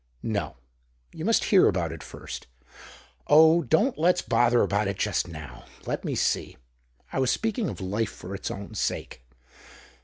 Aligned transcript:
"No; 0.39 0.57
you 1.13 1.23
must 1.23 1.43
hear 1.43 1.67
about 1.67 1.91
it 1.91 2.01
first. 2.01 2.47
Oh, 3.27 3.61
don't 3.61 3.99
let's 3.99 4.23
bother 4.23 4.63
about 4.63 4.87
it 4.87 4.97
just 4.97 5.27
now! 5.27 5.65
Let 5.85 6.03
me 6.03 6.15
see, 6.15 6.57
I 7.13 7.19
was 7.19 7.29
speaking 7.29 7.69
of 7.69 7.79
life 7.79 8.09
for 8.11 8.33
its 8.33 8.49
own 8.49 8.73
sake. 8.73 9.21